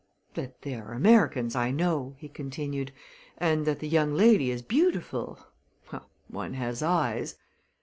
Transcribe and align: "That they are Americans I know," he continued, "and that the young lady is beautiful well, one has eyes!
"That 0.33 0.63
they 0.63 0.73
are 0.73 0.93
Americans 0.93 1.55
I 1.55 1.69
know," 1.69 2.15
he 2.17 2.27
continued, 2.27 2.91
"and 3.37 3.67
that 3.67 3.81
the 3.81 3.87
young 3.87 4.15
lady 4.15 4.49
is 4.49 4.63
beautiful 4.63 5.39
well, 5.93 6.09
one 6.27 6.55
has 6.55 6.81
eyes! 6.81 7.35